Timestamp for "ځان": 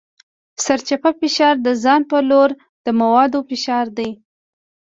1.83-2.01